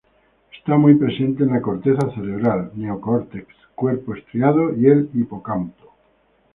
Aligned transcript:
Está 0.57 0.77
muy 0.79 0.95
presente 0.95 1.43
en 1.43 1.51
la 1.51 1.61
corteza 1.61 2.09
cerebral, 2.15 2.71
neocórtex, 2.73 3.45
cuerpo 3.75 4.15
estriado 4.15 4.75
y 4.75 4.87
el 4.87 5.11
hipocampo. 5.13 5.93